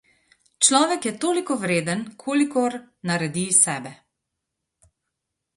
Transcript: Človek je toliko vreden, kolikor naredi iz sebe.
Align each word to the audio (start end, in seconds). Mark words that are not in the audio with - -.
Človek 0.67 1.05
je 1.07 1.11
toliko 1.25 1.57
vreden, 1.65 2.01
kolikor 2.25 2.79
naredi 3.11 3.47
iz 3.53 3.63
sebe. 3.69 3.93